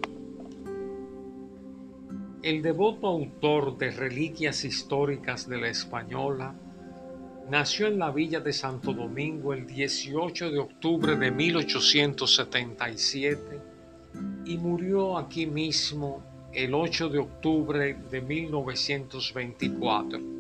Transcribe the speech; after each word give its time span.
El 2.44 2.62
devoto 2.62 3.08
autor 3.08 3.78
de 3.78 3.92
Reliquias 3.92 4.66
Históricas 4.66 5.48
de 5.48 5.62
la 5.62 5.70
Española 5.70 6.54
nació 7.50 7.88
en 7.88 8.00
la 8.00 8.12
villa 8.12 8.42
de 8.42 8.52
Santo 8.52 8.92
Domingo 8.92 9.54
el 9.54 9.66
18 9.66 10.52
de 10.52 10.60
octubre 10.60 11.16
de 11.16 11.32
1877 11.32 13.62
y 14.44 14.58
murió 14.58 15.18
aquí 15.18 15.46
mismo 15.46 16.22
el 16.52 16.74
8 16.74 17.08
de 17.08 17.20
octubre 17.20 17.98
de 18.12 18.22
1924. 18.22 20.37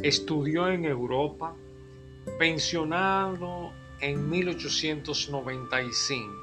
Estudió 0.00 0.68
en 0.68 0.84
Europa, 0.84 1.56
pensionado 2.38 3.72
en 4.00 4.30
1895. 4.30 6.42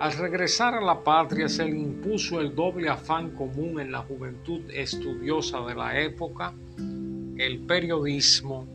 Al 0.00 0.12
regresar 0.12 0.74
a 0.74 0.80
la 0.80 1.02
patria 1.02 1.48
se 1.48 1.64
le 1.64 1.76
impuso 1.76 2.40
el 2.40 2.54
doble 2.54 2.88
afán 2.88 3.34
común 3.34 3.80
en 3.80 3.90
la 3.90 4.02
juventud 4.02 4.60
estudiosa 4.70 5.60
de 5.62 5.74
la 5.74 6.00
época, 6.00 6.54
el 6.76 7.64
periodismo 7.66 8.68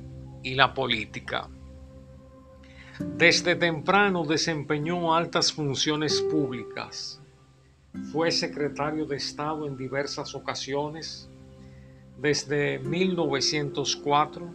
y 0.44 0.56
la 0.56 0.74
política. 0.74 1.48
Desde 3.00 3.56
temprano 3.56 4.26
desempeñó 4.26 5.16
altas 5.16 5.54
funciones 5.54 6.22
públicas. 6.22 7.22
Fue 8.12 8.30
secretario 8.30 9.06
de 9.06 9.16
Estado 9.16 9.66
en 9.66 9.78
diversas 9.78 10.36
ocasiones. 10.36 11.30
Desde 12.18 12.80
1904 12.80 14.54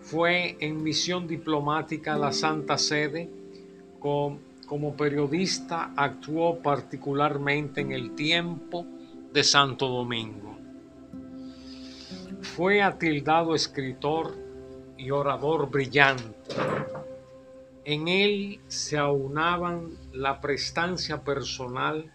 fue 0.00 0.56
en 0.60 0.82
misión 0.82 1.26
diplomática 1.26 2.14
a 2.14 2.18
la 2.18 2.32
Santa 2.32 2.78
Sede. 2.78 3.28
como 4.00 4.96
periodista 4.96 5.92
actuó 5.96 6.58
particularmente 6.60 7.80
en 7.80 7.92
el 7.92 8.14
tiempo 8.14 8.86
de 9.32 9.44
Santo 9.44 9.88
Domingo. 9.88 10.56
Fue 12.40 12.80
atildado 12.80 13.54
escritor 13.54 14.36
y 14.96 15.10
orador 15.10 15.68
brillante 15.68 16.54
en 17.84 18.08
él 18.08 18.60
se 18.68 18.98
aunaban 18.98 19.90
la 20.12 20.40
prestancia 20.40 21.24
personal 21.24 22.12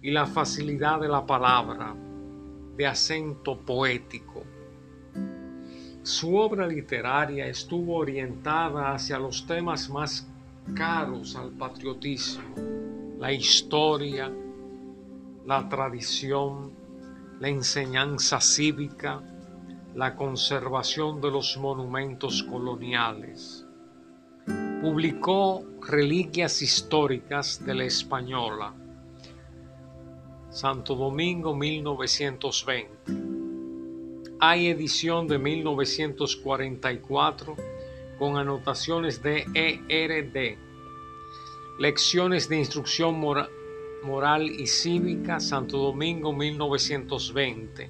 y 0.00 0.12
la 0.12 0.26
facilidad 0.26 1.00
de 1.00 1.08
la 1.08 1.26
palabra, 1.26 1.94
de 2.80 2.86
acento 2.86 3.58
poético. 3.58 4.42
Su 6.02 6.34
obra 6.34 6.66
literaria 6.66 7.46
estuvo 7.46 7.96
orientada 7.96 8.94
hacia 8.94 9.18
los 9.18 9.46
temas 9.46 9.90
más 9.90 10.26
caros 10.74 11.36
al 11.36 11.50
patriotismo, 11.50 12.54
la 13.18 13.34
historia, 13.34 14.32
la 15.44 15.68
tradición, 15.68 16.72
la 17.38 17.50
enseñanza 17.50 18.40
cívica, 18.40 19.20
la 19.94 20.16
conservación 20.16 21.20
de 21.20 21.30
los 21.30 21.58
monumentos 21.58 22.42
coloniales 22.44 23.66
publicó 24.80 25.62
Reliquias 25.86 26.62
Históricas 26.62 27.62
de 27.62 27.74
la 27.74 27.84
Española, 27.84 28.72
Santo 30.50 30.94
Domingo 30.96 31.54
1920. 31.54 32.90
Hay 34.40 34.66
edición 34.66 35.28
de 35.28 35.38
1944 35.38 37.56
con 38.18 38.36
anotaciones 38.36 39.22
de 39.22 39.46
ERD. 39.54 40.58
Lecciones 41.78 42.48
de 42.48 42.58
Instrucción 42.58 43.20
Moral 44.02 44.50
y 44.50 44.66
Cívica, 44.66 45.38
Santo 45.38 45.78
Domingo 45.78 46.32
1920. 46.32 47.88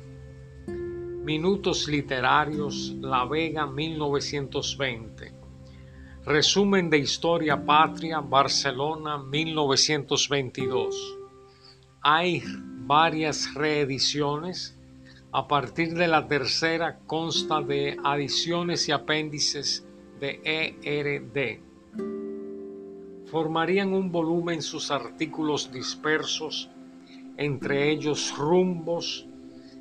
Minutos 1.25 1.89
Literarios, 1.89 2.95
La 3.01 3.25
Vega 3.25 3.67
1920. 3.67 5.33
Resumen 6.27 6.91
de 6.91 6.99
Historia 6.99 7.65
Patria, 7.65 8.21
Barcelona, 8.21 9.17
1922. 9.17 11.20
Hay 12.03 12.43
varias 12.87 13.53
reediciones. 13.55 14.77
A 15.33 15.47
partir 15.47 15.95
de 15.95 16.09
la 16.09 16.27
tercera 16.27 16.99
consta 17.07 17.61
de 17.61 17.97
adiciones 18.03 18.89
y 18.89 18.93
apéndices 18.93 19.87
de 20.19 20.41
ERD. 20.83 21.61
Formarían 23.31 23.93
un 23.93 24.11
volumen 24.11 24.61
sus 24.61 24.91
artículos 24.91 25.71
dispersos, 25.71 26.69
entre 27.37 27.91
ellos 27.91 28.35
Rumbos 28.37 29.27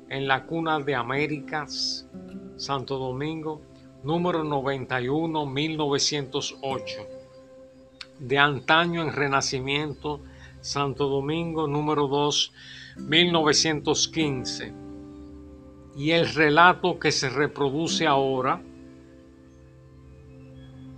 en 0.08 0.28
la 0.28 0.44
Cuna 0.44 0.78
de 0.78 0.94
Américas, 0.94 2.06
Santo 2.56 2.98
Domingo, 2.98 3.62
número 4.04 4.44
91, 4.44 5.46
1908. 5.46 7.06
De 8.20 8.38
antaño 8.38 9.02
en 9.02 9.12
Renacimiento, 9.12 10.20
Santo 10.60 11.08
Domingo, 11.08 11.66
número 11.66 12.06
2, 12.06 12.52
1915. 12.98 14.74
Y 15.96 16.10
el 16.10 16.32
relato 16.32 16.98
que 16.98 17.12
se 17.12 17.28
reproduce 17.28 18.06
ahora, 18.06 18.62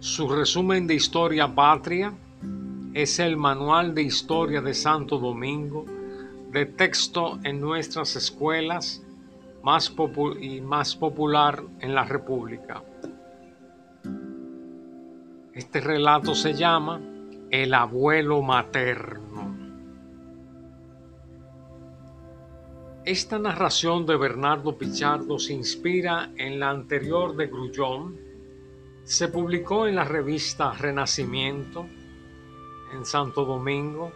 su 0.00 0.28
resumen 0.28 0.86
de 0.86 0.94
historia 0.94 1.52
patria, 1.54 2.12
es 2.92 3.18
el 3.18 3.36
Manual 3.36 3.94
de 3.94 4.02
Historia 4.02 4.60
de 4.60 4.74
Santo 4.74 5.18
Domingo, 5.18 5.86
de 6.50 6.66
texto 6.66 7.38
en 7.44 7.60
nuestras 7.60 8.16
escuelas 8.16 9.02
y 10.40 10.60
más 10.60 10.96
popular 10.96 11.62
en 11.80 11.94
la 11.94 12.04
República. 12.04 12.82
Este 15.54 15.80
relato 15.80 16.34
se 16.34 16.54
llama 16.54 17.00
El 17.50 17.72
abuelo 17.72 18.42
materno. 18.42 19.31
Esta 23.04 23.36
narración 23.36 24.06
de 24.06 24.16
Bernardo 24.16 24.78
Pichardo 24.78 25.38
se 25.38 25.52
inspira 25.52 26.32
en 26.36 26.60
la 26.60 26.70
anterior 26.70 27.34
de 27.34 27.48
Grullón. 27.48 28.16
Se 29.02 29.26
publicó 29.26 29.88
en 29.88 29.96
la 29.96 30.04
revista 30.04 30.72
Renacimiento 30.72 31.86
en 32.94 33.04
Santo 33.04 33.44
Domingo, 33.44 34.12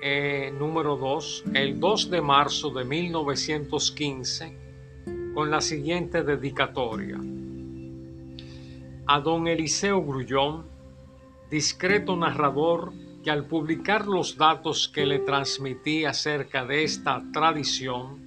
eh, 0.00 0.54
número 0.58 0.96
2, 0.96 1.44
el 1.52 1.78
2 1.78 2.10
de 2.10 2.22
marzo 2.22 2.70
de 2.70 2.84
1915, 2.84 4.58
con 5.34 5.50
la 5.50 5.60
siguiente 5.60 6.22
dedicatoria 6.22 7.20
a 9.08 9.20
don 9.20 9.46
Eliseo 9.46 10.02
Grullón, 10.02 10.66
discreto 11.48 12.16
narrador 12.16 12.92
que 13.26 13.32
al 13.32 13.44
publicar 13.44 14.06
los 14.06 14.36
datos 14.36 14.88
que 14.88 15.04
le 15.04 15.18
transmití 15.18 16.04
acerca 16.04 16.64
de 16.64 16.84
esta 16.84 17.24
tradición, 17.32 18.20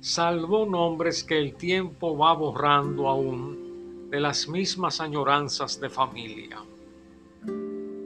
salvó 0.00 0.66
nombres 0.66 1.24
que 1.24 1.38
el 1.38 1.54
tiempo 1.54 2.18
va 2.18 2.34
borrando 2.34 3.08
aún 3.08 4.10
de 4.10 4.20
las 4.20 4.46
mismas 4.46 5.00
añoranzas 5.00 5.80
de 5.80 5.88
familia. 5.88 6.58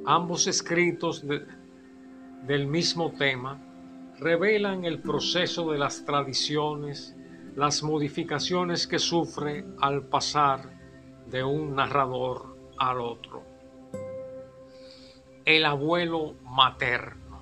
Ambos 0.06 0.46
escritos 0.46 1.24
del 2.46 2.66
mismo 2.68 3.10
tema 3.10 3.60
revelan 4.20 4.84
el 4.84 5.00
proceso 5.00 5.72
de 5.72 5.78
las 5.78 6.04
tradiciones, 6.04 7.16
las 7.56 7.82
modificaciones 7.82 8.86
que 8.86 9.00
sufre 9.00 9.64
al 9.80 10.06
pasar 10.06 10.78
de 11.26 11.42
un 11.42 11.74
narrador 11.74 12.56
al 12.78 13.00
otro. 13.00 13.49
El 15.44 15.64
abuelo 15.64 16.34
materno. 16.44 17.40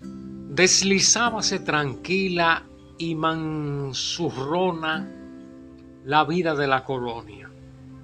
Deslizábase 0.00 1.60
tranquila 1.60 2.64
y 2.98 3.14
mansurrona 3.14 5.08
la 6.04 6.24
vida 6.24 6.54
de 6.54 6.66
la 6.66 6.84
colonia, 6.84 7.48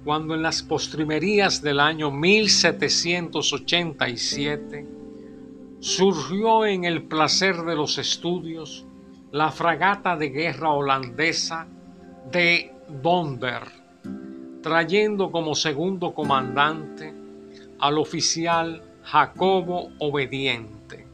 cuando 0.03 0.33
en 0.35 0.41
las 0.41 0.63
postrimerías 0.63 1.61
del 1.61 1.79
año 1.79 2.09
1787 2.11 4.87
surgió 5.79 6.65
en 6.65 6.85
el 6.85 7.03
placer 7.03 7.57
de 7.63 7.75
los 7.75 7.97
estudios 7.97 8.85
la 9.31 9.51
fragata 9.51 10.15
de 10.15 10.29
guerra 10.29 10.71
holandesa 10.71 11.67
de 12.31 12.71
Donder, 13.01 13.78
trayendo 14.61 15.31
como 15.31 15.55
segundo 15.55 16.13
comandante 16.13 17.13
al 17.79 17.97
oficial 17.97 18.83
Jacobo 19.03 19.91
Obediente. 19.99 21.07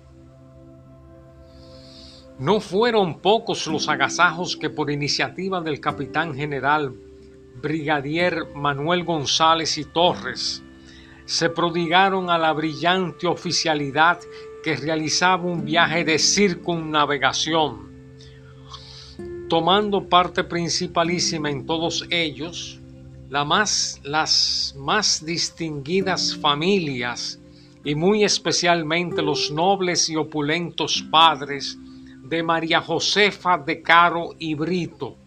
No 2.39 2.59
fueron 2.59 3.19
pocos 3.19 3.65
los 3.68 3.88
agasajos 3.88 4.57
que 4.57 4.69
por 4.69 4.92
iniciativa 4.92 5.62
del 5.62 5.80
capitán 5.80 6.36
general 6.36 6.94
brigadier 7.62 8.47
Manuel 8.56 9.03
González 9.03 9.77
y 9.77 9.86
Torres 9.86 10.62
se 11.25 11.50
prodigaron 11.50 12.30
a 12.30 12.38
la 12.38 12.51
brillante 12.51 13.25
oficialidad 13.25 14.19
que 14.63 14.75
realizaba 14.75 15.44
un 15.44 15.63
viaje 15.63 16.03
de 16.03 16.19
circunnavegación, 16.19 17.89
tomando 19.47 20.09
parte 20.09 20.44
principalísima 20.44 21.50
en 21.50 21.65
todos 21.65 22.06
ellos 22.09 22.81
las 23.43 24.73
más 24.77 25.25
distinguidas 25.25 26.37
familias 26.37 27.37
y 27.83 27.93
muy 27.93 28.23
especialmente 28.23 29.21
los 29.21 29.51
nobles 29.51 30.09
y 30.09 30.15
opulentos 30.15 31.03
padres 31.11 31.77
de 32.23 32.41
María 32.41 32.79
Josefa 32.79 33.57
de 33.57 33.81
Caro 33.81 34.29
y 34.39 34.55
Brito, 34.55 35.17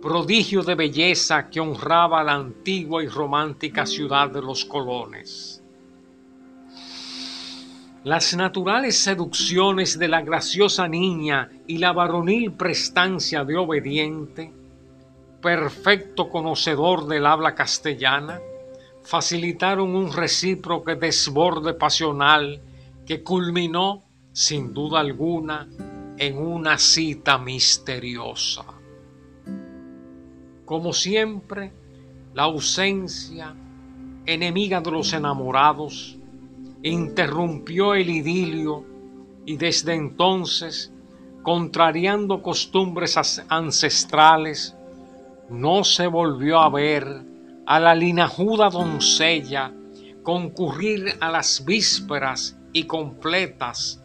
prodigio 0.00 0.62
de 0.62 0.76
belleza 0.76 1.50
que 1.50 1.58
honraba 1.58 2.22
la 2.22 2.34
antigua 2.34 3.02
y 3.02 3.08
romántica 3.08 3.84
ciudad 3.84 4.30
de 4.30 4.40
los 4.40 4.64
colones. 4.64 5.60
Las 8.04 8.36
naturales 8.36 8.98
seducciones 8.98 9.98
de 9.98 10.06
la 10.06 10.22
graciosa 10.22 10.86
niña 10.86 11.50
y 11.66 11.78
la 11.78 11.92
varonil 11.92 12.52
prestancia 12.52 13.44
de 13.44 13.56
obediente, 13.56 14.61
perfecto 15.42 16.30
conocedor 16.30 17.06
del 17.06 17.26
habla 17.26 17.54
castellana, 17.54 18.40
facilitaron 19.02 19.94
un 19.94 20.12
recíproco 20.12 20.94
desborde 20.94 21.74
pasional 21.74 22.62
que 23.04 23.22
culminó, 23.22 24.04
sin 24.32 24.72
duda 24.72 25.00
alguna, 25.00 25.68
en 26.16 26.38
una 26.38 26.78
cita 26.78 27.36
misteriosa. 27.36 28.64
Como 30.64 30.92
siempre, 30.92 31.72
la 32.32 32.44
ausencia, 32.44 33.52
enemiga 34.24 34.80
de 34.80 34.90
los 34.92 35.12
enamorados, 35.12 36.16
interrumpió 36.84 37.94
el 37.94 38.08
idilio 38.08 38.84
y 39.44 39.56
desde 39.56 39.94
entonces, 39.94 40.92
contrariando 41.42 42.40
costumbres 42.40 43.18
ancestrales, 43.48 44.76
no 45.52 45.84
se 45.84 46.06
volvió 46.06 46.60
a 46.60 46.70
ver 46.70 47.06
a 47.66 47.78
la 47.78 47.94
linajuda 47.94 48.70
doncella 48.70 49.72
concurrir 50.22 51.16
a 51.20 51.30
las 51.30 51.64
vísperas 51.64 52.58
y 52.72 52.84
completas 52.84 54.02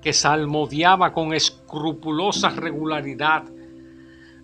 que 0.00 0.12
salmodiaba 0.12 1.12
con 1.12 1.34
escrupulosa 1.34 2.50
regularidad 2.50 3.44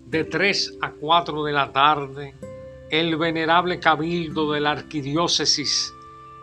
de 0.05 0.23
3 0.23 0.77
a 0.81 0.91
4 0.91 1.43
de 1.43 1.53
la 1.53 1.71
tarde 1.71 2.35
el 2.91 3.17
venerable 3.17 3.79
cabildo 3.79 4.51
de 4.51 4.61
la 4.61 4.71
arquidiócesis 4.71 5.91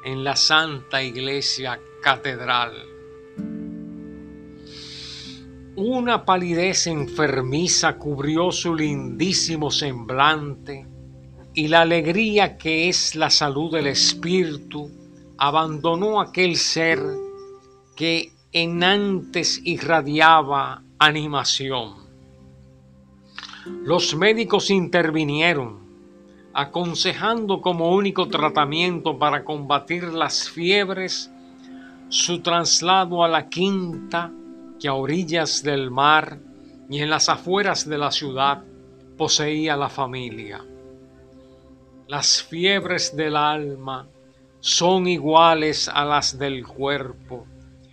en 0.05 0.25
la 0.25 0.35
Santa 0.35 1.03
Iglesia 1.03 1.79
Catedral. 2.03 2.92
Una 5.75 6.27
palidez 6.27 6.87
enfermiza 6.87 7.97
cubrió 7.97 8.53
su 8.53 8.75
lindísimo 8.75 9.71
semblante 9.71 10.87
y 11.55 11.69
la 11.69 11.81
alegría 11.81 12.59
que 12.59 12.91
es 12.91 13.15
la 13.15 13.31
salud 13.31 13.73
del 13.73 13.87
espíritu 13.87 14.91
abandonó 15.39 16.21
aquel 16.21 16.57
ser 16.57 17.01
que 17.97 18.35
en 18.53 18.85
antes 18.85 19.63
irradiaba 19.65 20.83
animación. 20.99 21.95
Los 23.83 24.15
médicos 24.15 24.69
intervinieron, 24.71 25.79
aconsejando 26.53 27.63
como 27.63 27.95
único 27.95 28.29
tratamiento 28.29 29.19
para 29.19 29.43
combatir 29.43 30.05
las 30.13 30.51
fiebres 30.51 31.31
su 32.11 32.43
traslado 32.43 33.25
a 33.25 33.29
la 33.29 33.49
quinta 33.49 34.31
que 34.83 34.89
a 34.89 34.95
orillas 34.95 35.63
del 35.63 35.93
mar 35.93 36.41
y 36.91 36.99
en 36.99 37.09
las 37.09 37.29
afueras 37.29 37.89
de 37.89 37.99
la 37.99 38.11
ciudad 38.11 38.65
poseía 39.17 39.77
la 39.77 39.89
familia. 39.89 40.65
Las 42.09 42.43
fiebres 42.43 43.17
del 43.17 43.37
alma 43.37 44.09
son 44.59 45.07
iguales 45.07 45.89
a 45.89 46.05
las 46.05 46.37
del 46.37 46.67
cuerpo 46.67 47.47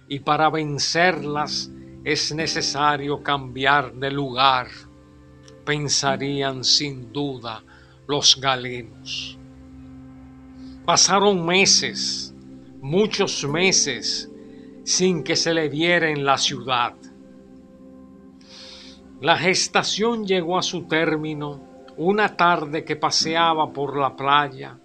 y 0.07 0.19
para 0.19 0.49
vencerlas 0.49 1.69
es 2.03 2.33
necesario 2.33 3.21
cambiar 3.21 3.93
de 3.93 4.09
lugar 4.09 4.67
pensarían 5.65 6.63
sin 6.63 7.13
duda 7.13 7.63
los 8.07 8.41
galenos. 8.41 9.37
Pasaron 10.83 11.45
meses, 11.45 12.33
muchos 12.81 13.47
meses, 13.47 14.28
sin 14.89 15.23
que 15.23 15.35
se 15.35 15.53
le 15.53 15.69
viera 15.69 16.09
en 16.09 16.25
la 16.25 16.39
ciudad. 16.39 16.95
La 19.21 19.37
gestación 19.37 20.25
llegó 20.25 20.57
a 20.57 20.63
su 20.63 20.87
término 20.87 21.61
una 21.97 22.35
tarde 22.35 22.83
que 22.83 22.95
paseaba 22.95 23.71
por 23.71 23.95
la 23.95 24.15
playa, 24.15 24.79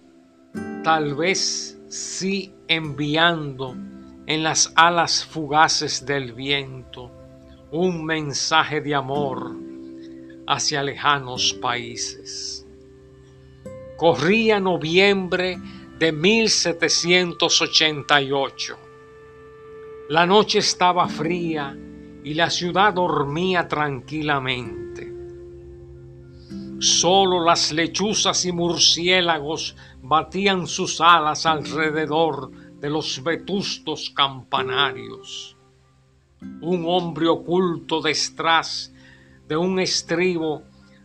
tal 0.83 1.15
vez 1.15 1.81
sí 1.87 2.53
enviando 2.67 3.75
en 4.27 4.43
las 4.43 4.71
alas 4.75 5.25
fugaces 5.25 6.05
del 6.05 6.33
viento 6.33 7.11
un 7.71 8.05
mensaje 8.05 8.81
de 8.81 8.93
amor 8.93 9.55
hacia 10.45 10.83
lejanos 10.83 11.57
países. 11.59 12.67
Corría 13.97 14.59
noviembre 14.59 15.57
de 15.97 16.11
1788. 16.11 18.84
La 20.07 20.27
noche 20.27 20.59
estaba 20.59 21.07
fría 21.07 21.75
y 22.23 22.35
la 22.35 22.51
ciudad 22.51 22.93
dormía 22.93 23.67
tranquilamente. 23.67 25.11
Solo 26.77 27.43
las 27.43 27.71
lechuzas 27.71 28.45
y 28.45 28.51
murciélagos 28.51 29.75
batían 30.03 30.67
sus 30.67 31.01
alas 31.01 31.47
alrededor 31.47 32.51
de 32.79 32.87
los 32.87 33.23
vetustos 33.23 34.11
campanarios. 34.11 35.57
Un 36.61 36.85
hombre 36.87 37.27
oculto 37.27 37.99
detrás 37.99 38.93
de 39.47 39.57
un 39.57 39.79
estribo 39.79 40.61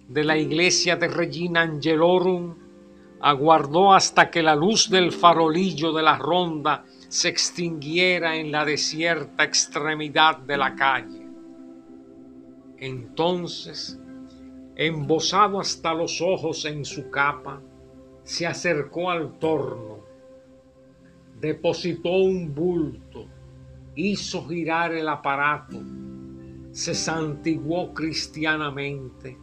de 0.08 0.24
la 0.24 0.36
iglesia 0.36 0.96
de 0.96 1.08
Regina 1.08 1.62
Angelorum, 1.62 2.54
aguardó 3.20 3.94
hasta 3.94 4.30
que 4.30 4.42
la 4.42 4.54
luz 4.54 4.90
del 4.90 5.10
farolillo 5.10 5.90
de 5.92 6.02
la 6.02 6.18
ronda 6.18 6.84
se 7.10 7.28
extinguiera 7.28 8.36
en 8.36 8.52
la 8.52 8.64
desierta 8.64 9.42
extremidad 9.42 10.38
de 10.38 10.56
la 10.56 10.76
calle. 10.76 11.26
Entonces, 12.78 13.98
embosado 14.76 15.58
hasta 15.58 15.92
los 15.92 16.20
ojos 16.20 16.64
en 16.66 16.84
su 16.84 17.10
capa, 17.10 17.60
se 18.22 18.46
acercó 18.46 19.10
al 19.10 19.40
torno, 19.40 19.98
depositó 21.40 22.10
un 22.10 22.54
bulto, 22.54 23.26
hizo 23.96 24.46
girar 24.46 24.92
el 24.92 25.08
aparato, 25.08 25.82
se 26.70 26.94
santiguó 26.94 27.92
cristianamente 27.92 29.36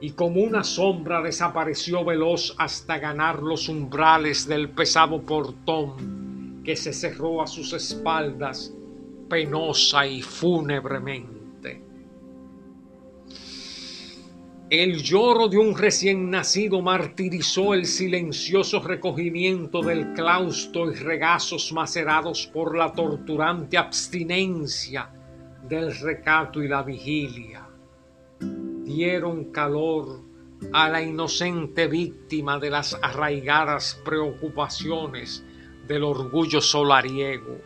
y 0.00 0.10
como 0.10 0.42
una 0.42 0.64
sombra 0.64 1.22
desapareció 1.22 2.04
veloz 2.04 2.56
hasta 2.58 2.98
ganar 2.98 3.40
los 3.40 3.68
umbrales 3.68 4.48
del 4.48 4.70
pesado 4.70 5.22
portón 5.22 6.27
que 6.68 6.76
se 6.76 6.92
cerró 6.92 7.40
a 7.40 7.46
sus 7.46 7.72
espaldas 7.72 8.74
penosa 9.26 10.06
y 10.06 10.20
fúnebremente. 10.20 11.82
El 14.68 15.02
lloro 15.02 15.48
de 15.48 15.56
un 15.56 15.74
recién 15.74 16.28
nacido 16.28 16.82
martirizó 16.82 17.72
el 17.72 17.86
silencioso 17.86 18.80
recogimiento 18.80 19.80
del 19.80 20.12
claustro 20.12 20.92
y 20.92 20.96
regazos 20.96 21.72
macerados 21.72 22.46
por 22.48 22.76
la 22.76 22.92
torturante 22.92 23.78
abstinencia 23.78 25.10
del 25.66 25.98
recato 25.98 26.62
y 26.62 26.68
la 26.68 26.82
vigilia. 26.82 27.66
Dieron 28.40 29.52
calor 29.52 30.20
a 30.74 30.90
la 30.90 31.02
inocente 31.02 31.86
víctima 31.86 32.58
de 32.58 32.68
las 32.68 32.92
arraigadas 33.00 33.98
preocupaciones 34.04 35.46
del 35.88 36.04
orgullo 36.04 36.60
solariego. 36.60 37.56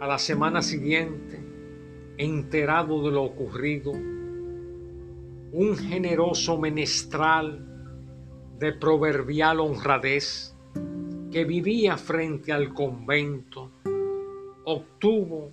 A 0.00 0.06
la 0.06 0.18
semana 0.18 0.62
siguiente, 0.62 1.38
enterado 2.16 3.02
de 3.02 3.10
lo 3.10 3.24
ocurrido, 3.24 3.92
un 3.92 5.76
generoso 5.76 6.58
menestral 6.58 7.66
de 8.58 8.72
proverbial 8.72 9.60
honradez 9.60 10.54
que 11.32 11.44
vivía 11.44 11.96
frente 11.96 12.52
al 12.52 12.72
convento 12.72 13.70
obtuvo 14.64 15.52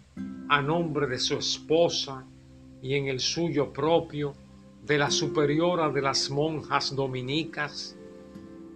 a 0.49 0.61
nombre 0.61 1.07
de 1.07 1.17
su 1.17 1.35
esposa 1.35 2.25
y 2.81 2.93
en 2.93 3.07
el 3.07 3.19
suyo 3.19 3.73
propio 3.73 4.33
de 4.85 4.97
la 4.97 5.09
superiora 5.09 5.89
de 5.89 6.01
las 6.01 6.29
monjas 6.29 6.95
dominicas, 6.95 7.96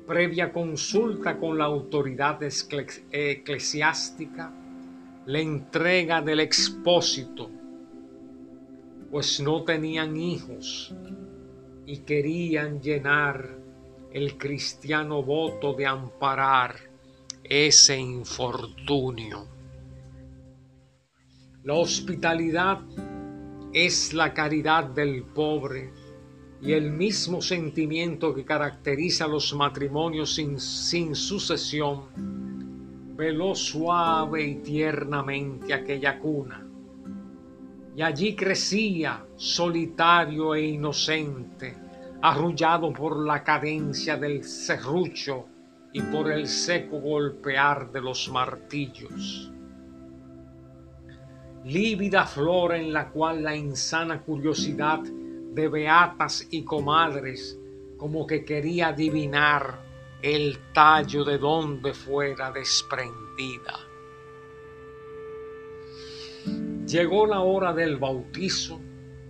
previa 0.05 0.51
consulta 0.51 1.37
con 1.37 1.57
la 1.57 1.65
autoridad 1.65 2.39
eclesiástica, 3.11 4.51
la 5.25 5.39
entrega 5.39 6.21
del 6.21 6.39
expósito, 6.39 7.49
pues 9.09 9.39
no 9.39 9.63
tenían 9.63 10.17
hijos 10.17 10.93
y 11.85 11.97
querían 11.99 12.81
llenar 12.81 13.57
el 14.13 14.37
cristiano 14.37 15.23
voto 15.23 15.73
de 15.73 15.85
amparar 15.85 16.75
ese 17.43 17.97
infortunio. 17.97 19.47
La 21.63 21.73
hospitalidad 21.75 22.79
es 23.73 24.13
la 24.13 24.33
caridad 24.33 24.85
del 24.85 25.23
pobre 25.23 25.91
y 26.61 26.73
el 26.73 26.91
mismo 26.91 27.41
sentimiento 27.41 28.35
que 28.35 28.45
caracteriza 28.45 29.27
los 29.27 29.53
matrimonios 29.55 30.35
sin, 30.35 30.59
sin 30.59 31.15
sucesión 31.15 32.03
veló 33.15 33.55
suave 33.55 34.43
y 34.43 34.55
tiernamente 34.55 35.73
aquella 35.73 36.19
cuna. 36.19 36.67
Y 37.95 38.01
allí 38.03 38.35
crecía, 38.35 39.25
solitario 39.35 40.53
e 40.53 40.65
inocente, 40.67 41.75
arrullado 42.21 42.93
por 42.93 43.25
la 43.25 43.43
cadencia 43.43 44.15
del 44.17 44.43
serrucho 44.43 45.47
y 45.91 46.01
por 46.01 46.31
el 46.31 46.47
seco 46.47 46.99
golpear 46.99 47.91
de 47.91 48.01
los 48.01 48.29
martillos. 48.29 49.51
Lívida 51.65 52.25
flor 52.25 52.75
en 52.75 52.93
la 52.93 53.09
cual 53.09 53.43
la 53.43 53.55
insana 53.55 54.21
curiosidad 54.21 55.01
de 55.51 55.67
beatas 55.67 56.47
y 56.49 56.63
comadres 56.63 57.57
como 57.97 58.25
que 58.25 58.43
quería 58.43 58.87
adivinar 58.87 59.79
el 60.21 60.57
tallo 60.73 61.23
de 61.23 61.37
donde 61.37 61.93
fuera 61.93 62.51
desprendida. 62.51 63.79
Llegó 66.87 67.27
la 67.27 67.41
hora 67.41 67.73
del 67.73 67.97
bautizo, 67.97 68.79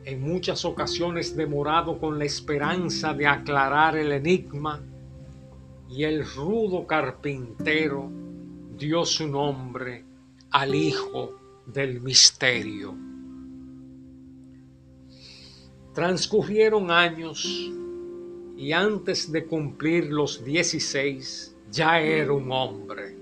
en 0.06 0.22
muchas 0.22 0.64
ocasiones 0.64 1.36
demorado 1.36 2.00
con 2.00 2.18
la 2.18 2.26
esperanza 2.26 3.14
de 3.14 3.28
aclarar 3.28 3.98
el 3.98 4.12
enigma, 4.14 4.82
y 5.90 6.06
el 6.06 6.26
rudo 6.26 6.88
carpintero 6.88 8.10
dio 8.78 9.04
su 9.06 9.28
nombre 9.28 10.06
al 10.52 10.74
Hijo 10.74 11.36
del 11.66 12.00
Misterio. 12.00 13.11
Transcurrieron 15.94 16.90
años 16.90 17.46
y 18.56 18.72
antes 18.72 19.30
de 19.30 19.46
cumplir 19.46 20.06
los 20.06 20.42
16 20.46 21.58
ya 21.70 22.00
era 22.00 22.32
un 22.32 22.50
hombre. 22.50 23.18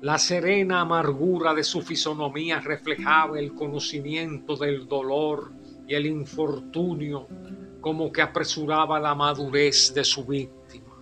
La 0.00 0.16
serena 0.16 0.82
amargura 0.82 1.54
de 1.54 1.64
su 1.64 1.82
fisonomía 1.82 2.60
reflejaba 2.60 3.40
el 3.40 3.52
conocimiento 3.52 4.54
del 4.54 4.86
dolor 4.86 5.50
y 5.88 5.94
el 5.96 6.06
infortunio 6.06 7.26
como 7.80 8.12
que 8.12 8.22
apresuraba 8.22 9.00
la 9.00 9.16
madurez 9.16 9.92
de 9.92 10.04
su 10.04 10.24
víctima. 10.24 10.94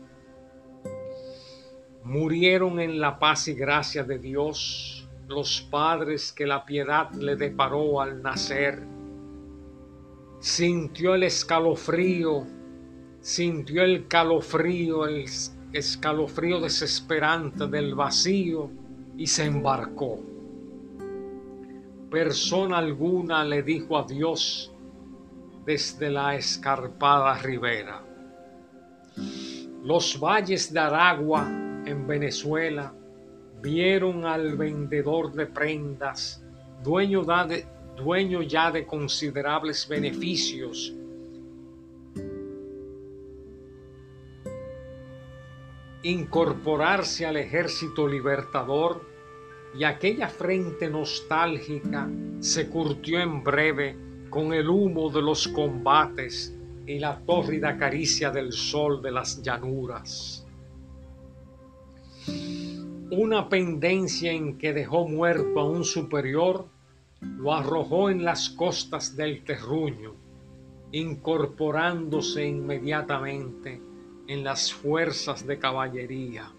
Murieron 2.05 2.81
en 2.81 2.99
la 3.01 3.19
paz 3.19 3.49
y 3.49 3.55
gracia 3.55 4.03
de 4.03 4.19
Dios 4.19 5.07
los 5.29 5.61
padres 5.61 6.33
que 6.33 6.47
la 6.47 6.65
piedad 6.65 7.13
le 7.13 7.37
deparó 7.37 8.01
al 8.01 8.23
nacer 8.23 8.97
sintió 10.47 11.17
el 11.17 11.25
escalofrío, 11.25 12.47
sintió 13.21 13.83
el 13.83 14.07
calofrío, 14.07 15.05
el 15.05 15.25
escalofrío 15.73 16.61
desesperante 16.61 17.67
del 17.67 17.97
vacío 17.97 18.71
y 19.17 19.27
se 19.27 19.47
embarcó. 19.47 20.21
Persona 22.09 22.79
alguna 22.79 23.45
le 23.45 23.65
dijo 23.65 23.99
adiós 23.99 24.73
desde 25.65 26.11
la 26.11 26.37
escarpada 26.37 27.37
ribera. 27.39 28.05
Los 29.83 30.21
valles 30.21 30.73
de 30.73 30.79
Aragua 30.79 31.45
en 31.85 32.07
Venezuela 32.07 32.95
vieron 33.61 34.25
al 34.25 34.57
vendedor 34.57 35.33
de 35.33 35.47
prendas, 35.47 36.41
dueño 36.85 37.25
de, 37.25 37.67
dueño 37.97 38.43
ya 38.43 38.71
de 38.71 38.87
considerables 38.87 39.89
beneficios, 39.89 40.95
incorporarse 46.03 47.27
al 47.27 47.37
ejército 47.37 48.07
libertador 48.07 49.03
y 49.77 49.85
aquella 49.85 50.29
frente 50.29 50.89
nostálgica 50.89 52.09
se 52.41 52.69
curtió 52.69 53.21
en 53.21 53.43
breve 53.43 53.97
con 54.31 54.53
el 54.53 54.69
humo 54.69 55.11
de 55.11 55.23
los 55.23 55.49
combates 55.49 56.55
y 56.87 56.99
la 56.99 57.19
tórrida 57.19 57.77
caricia 57.77 58.31
del 58.31 58.53
sol 58.53 59.03
de 59.03 59.11
las 59.11 59.43
llanuras. 59.43 60.47
Una 63.11 63.49
pendencia 63.49 64.33
en 64.33 64.59
que 64.59 64.73
dejó 64.73 65.09
muerto 65.09 65.61
a 65.61 65.65
un 65.65 65.85
superior 65.85 66.67
lo 67.21 67.55
arrojó 67.55 68.11
en 68.11 68.25
las 68.25 68.51
costas 68.51 69.17
del 69.17 69.45
terruño, 69.45 70.15
incorporándose 70.93 72.47
inmediatamente 72.47 73.81
en 74.29 74.45
las 74.45 74.73
fuerzas 74.73 75.47
de 75.47 75.59
caballería. 75.59 76.51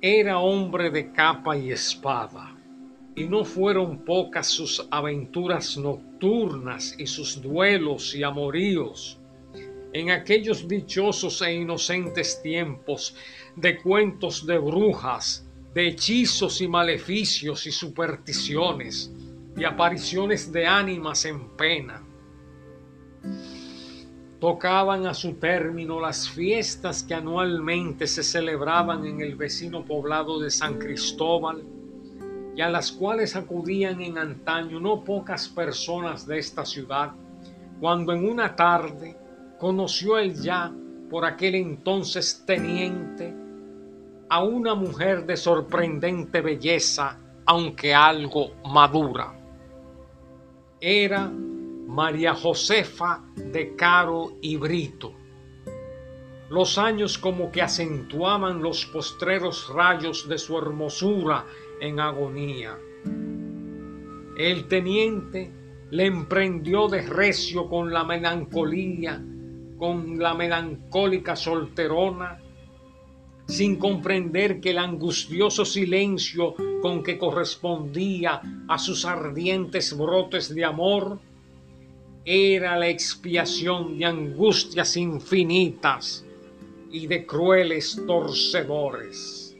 Era 0.00 0.38
hombre 0.38 0.90
de 0.90 1.12
capa 1.12 1.56
y 1.56 1.70
espada, 1.70 2.56
y 3.16 3.24
no 3.24 3.44
fueron 3.44 4.04
pocas 4.04 4.48
sus 4.48 4.86
aventuras 4.90 5.76
nocturnas 5.76 6.94
y 6.98 7.06
sus 7.06 7.40
duelos 7.40 8.14
y 8.14 8.22
amoríos 8.22 9.18
en 9.94 10.10
aquellos 10.10 10.66
dichosos 10.66 11.40
e 11.40 11.54
inocentes 11.54 12.42
tiempos 12.42 13.14
de 13.54 13.80
cuentos 13.80 14.44
de 14.44 14.58
brujas, 14.58 15.43
de 15.74 15.88
hechizos 15.88 16.60
y 16.60 16.68
maleficios 16.68 17.66
y 17.66 17.72
supersticiones 17.72 19.12
y 19.56 19.64
apariciones 19.64 20.52
de 20.52 20.66
ánimas 20.68 21.24
en 21.24 21.48
pena. 21.56 22.00
Tocaban 24.38 25.06
a 25.06 25.14
su 25.14 25.34
término 25.34 26.00
las 26.00 26.28
fiestas 26.28 27.02
que 27.02 27.14
anualmente 27.14 28.06
se 28.06 28.22
celebraban 28.22 29.04
en 29.04 29.20
el 29.20 29.34
vecino 29.34 29.84
poblado 29.84 30.38
de 30.38 30.50
San 30.50 30.78
Cristóbal 30.78 31.64
y 32.54 32.60
a 32.60 32.68
las 32.68 32.92
cuales 32.92 33.34
acudían 33.34 34.00
en 34.00 34.16
antaño 34.16 34.78
no 34.78 35.02
pocas 35.02 35.48
personas 35.48 36.24
de 36.24 36.38
esta 36.38 36.64
ciudad, 36.64 37.12
cuando 37.80 38.12
en 38.12 38.28
una 38.28 38.54
tarde 38.54 39.16
conoció 39.58 40.18
el 40.18 40.34
ya 40.40 40.72
por 41.10 41.24
aquel 41.24 41.56
entonces 41.56 42.44
teniente 42.46 43.43
a 44.34 44.42
una 44.42 44.74
mujer 44.74 45.26
de 45.26 45.36
sorprendente 45.36 46.40
belleza, 46.40 47.20
aunque 47.46 47.94
algo 47.94 48.50
madura. 48.64 49.32
Era 50.80 51.30
María 51.30 52.34
Josefa 52.34 53.22
de 53.36 53.76
Caro 53.76 54.32
y 54.42 54.56
Brito. 54.56 55.14
Los 56.50 56.78
años 56.78 57.16
como 57.16 57.52
que 57.52 57.62
acentuaban 57.62 58.60
los 58.60 58.86
postreros 58.86 59.72
rayos 59.72 60.28
de 60.28 60.36
su 60.36 60.58
hermosura 60.58 61.44
en 61.80 62.00
agonía. 62.00 62.76
El 64.36 64.66
teniente 64.66 65.52
le 65.92 66.06
emprendió 66.06 66.88
de 66.88 67.02
recio 67.02 67.68
con 67.68 67.92
la 67.92 68.02
melancolía, 68.02 69.24
con 69.78 70.18
la 70.18 70.34
melancólica 70.34 71.36
solterona 71.36 72.40
sin 73.46 73.76
comprender 73.76 74.60
que 74.60 74.70
el 74.70 74.78
angustioso 74.78 75.64
silencio 75.64 76.54
con 76.80 77.02
que 77.02 77.18
correspondía 77.18 78.40
a 78.68 78.78
sus 78.78 79.04
ardientes 79.04 79.96
brotes 79.96 80.54
de 80.54 80.64
amor 80.64 81.20
era 82.24 82.78
la 82.78 82.88
expiación 82.88 83.98
de 83.98 84.06
angustias 84.06 84.96
infinitas 84.96 86.24
y 86.90 87.06
de 87.06 87.26
crueles 87.26 88.02
torcedores. 88.06 89.56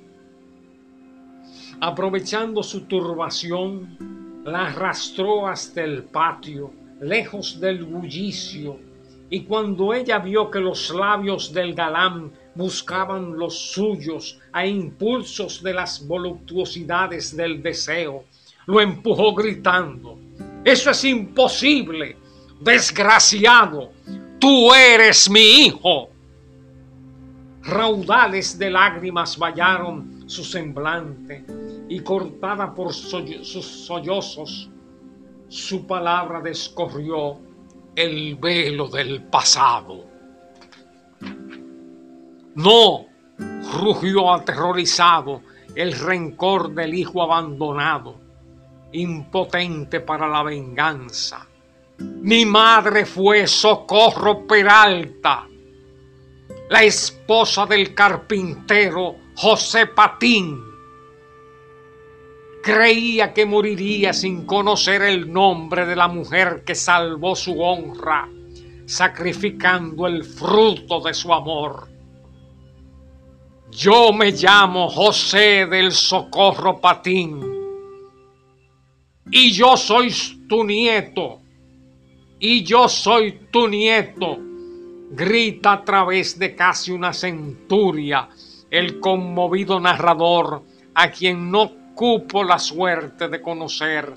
Aprovechando 1.81 2.63
su 2.63 2.83
turbación, 2.83 4.43
la 4.45 4.69
arrastró 4.69 5.47
hasta 5.47 5.83
el 5.83 6.05
patio, 6.05 6.73
lejos 7.01 7.61
del 7.61 7.85
bullicio, 7.85 8.79
y 9.29 9.43
cuando 9.43 9.93
ella 9.93 10.19
vio 10.19 10.51
que 10.51 10.61
los 10.61 10.95
labios 10.95 11.53
del 11.53 11.75
galán 11.75 12.33
buscaban 12.55 13.37
los 13.37 13.73
suyos 13.73 14.39
a 14.53 14.67
impulsos 14.67 15.63
de 15.63 15.75
las 15.75 16.07
voluptuosidades 16.07 17.37
del 17.37 17.63
deseo, 17.63 18.25
lo 18.67 18.81
empujó 18.81 19.35
gritando, 19.35 20.19
eso 20.65 20.91
es 20.91 21.05
imposible, 21.05 22.17
desgraciado, 22.61 23.93
tú 24.39 24.73
eres 24.73 25.29
mi 25.29 25.67
hijo. 25.67 26.09
Raudales 27.63 28.59
de 28.59 28.71
lágrimas 28.71 29.39
vallaron 29.39 30.25
su 30.27 30.45
semblante 30.45 31.45
y 31.89 32.01
cortada 32.01 32.75
por 32.75 32.95
sus 32.95 33.67
sollozos, 33.67 34.71
su 35.49 35.87
palabra 35.87 36.41
descorrió 36.41 37.39
el 37.95 38.35
velo 38.37 38.89
del 38.89 39.23
pasado. 39.25 40.14
No, 42.57 43.07
rugió 43.81 44.33
aterrorizado 44.33 45.43
el 45.75 45.93
rencor 45.93 46.73
del 46.73 46.95
hijo 46.95 47.23
abandonado, 47.23 48.21
impotente 48.93 50.01
para 50.01 50.29
la 50.29 50.43
venganza. 50.45 51.47
Mi 51.99 52.45
madre 52.45 53.07
fue 53.07 53.47
Socorro 53.47 54.47
Peralta, 54.47 55.49
la 56.71 56.83
esposa 56.83 57.67
del 57.67 57.95
carpintero 57.95 59.17
José 59.37 59.89
Patín. 59.89 60.63
Creía 62.63 63.35
que 63.35 63.45
moriría 63.45 64.13
sin 64.13 64.47
conocer 64.47 65.03
el 65.03 65.31
nombre 65.31 65.87
de 65.87 65.97
la 65.97 66.09
mujer 66.09 66.63
que 66.65 66.75
salvó 66.75 67.35
su 67.35 67.61
honra, 67.61 68.29
sacrificando 68.87 70.07
el 70.07 70.25
fruto 70.25 71.01
de 71.01 71.13
su 71.15 71.33
amor. 71.33 71.94
Yo 73.75 74.13
me 74.13 74.31
llamo 74.31 74.89
José 74.89 75.67
del 75.67 75.91
Socorro 75.91 76.81
Patín 76.81 77.41
y 79.33 79.51
yo 79.51 79.77
soy 79.77 80.13
tu 80.49 80.63
nieto 80.63 81.41
y 82.39 82.63
yo 82.63 82.89
soy 82.89 83.49
tu 83.51 83.67
nieto. 83.67 84.39
Grita 85.11 85.73
a 85.73 85.85
través 85.85 86.39
de 86.39 86.55
casi 86.55 86.93
una 86.93 87.13
centuria 87.13 88.29
el 88.71 89.01
conmovido 89.01 89.81
narrador 89.81 90.63
a 90.95 91.11
quien 91.11 91.51
no 91.51 91.95
cupo 91.97 92.45
la 92.45 92.61
suerte 92.61 93.29
de 93.29 93.43
conocer 93.43 94.15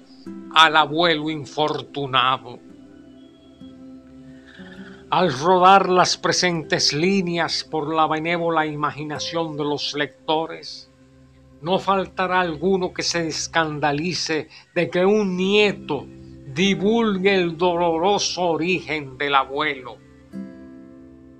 al 0.53 0.75
abuelo 0.75 1.31
infortunado. 1.31 2.59
Al 5.09 5.31
rodar 5.31 5.87
las 5.87 6.17
presentes 6.17 6.91
líneas 6.91 7.63
por 7.63 7.95
la 7.95 8.07
benévola 8.07 8.65
imaginación 8.65 9.55
de 9.55 9.63
los 9.63 9.93
lectores, 9.93 10.91
no 11.61 11.79
faltará 11.79 12.41
alguno 12.41 12.91
que 12.93 13.03
se 13.03 13.25
escandalice 13.25 14.49
de 14.75 14.89
que 14.89 15.05
un 15.05 15.37
nieto 15.37 16.05
divulgue 16.53 17.35
el 17.35 17.57
doloroso 17.57 18.47
origen 18.47 19.17
del 19.17 19.35
abuelo. 19.35 19.95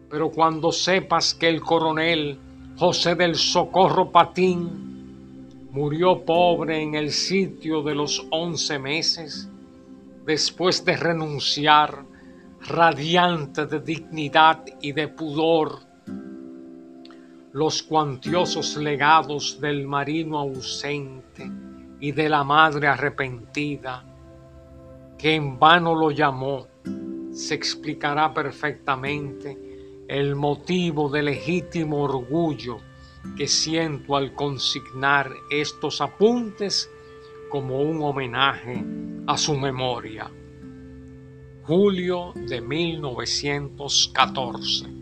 Pero 0.10 0.32
cuando 0.32 0.72
sepas 0.72 1.34
que 1.34 1.50
el 1.50 1.60
coronel 1.60 2.40
José 2.78 3.16
del 3.16 3.36
Socorro 3.36 4.14
Patín 4.14 5.68
murió 5.72 6.24
pobre 6.24 6.82
en 6.82 6.96
el 6.96 7.12
sitio 7.12 7.84
de 7.84 7.96
los 7.96 8.26
once 8.32 8.80
meses, 8.80 9.50
después 10.26 10.86
de 10.86 10.96
renunciar 10.96 12.06
radiante 12.68 13.66
de 13.66 13.80
dignidad 13.80 14.66
y 14.82 14.92
de 14.92 15.08
pudor, 15.08 15.80
los 17.54 17.82
cuantiosos 17.82 18.76
legados 18.76 19.62
del 19.62 19.88
marino 19.88 20.38
ausente 20.38 21.50
y 22.02 22.12
de 22.12 22.28
la 22.28 22.44
madre 22.44 22.88
arrepentida, 22.88 24.04
que 25.18 25.36
en 25.36 25.58
vano 25.58 25.96
lo 25.96 26.12
llamó, 26.12 26.68
se 27.32 27.56
explicará 27.56 28.34
perfectamente 28.34 30.04
el 30.10 30.36
motivo 30.36 31.10
de 31.10 31.24
legítimo 31.24 32.02
orgullo 32.04 32.80
que 33.38 33.48
siento 33.48 34.18
al 34.18 34.34
consignar 34.34 35.32
estos 35.50 36.02
apuntes 36.02 36.92
como 37.50 37.80
un 37.80 38.04
homenaje 38.04 38.84
a 39.26 39.38
su 39.38 39.58
memoria 39.58 40.30
julio 41.68 42.32
de 42.34 42.62
1914. 42.62 44.97